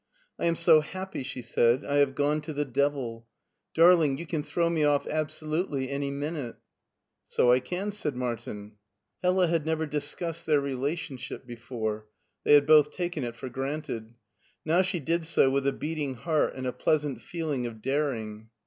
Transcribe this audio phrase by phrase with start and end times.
[0.41, 3.25] "I am so happy," she said," I have gone to the dcviL
[3.75, 6.55] Darling, you can throw me oflf absolutely any minute.""
[7.27, 8.77] So I can," said Martin.
[9.21, 12.07] Hella had never discussed their relationship before;
[12.47, 14.15] fliey had both taken it for granted.
[14.65, 18.49] Now she did so with a beating heart and a pleasant feeling of daring.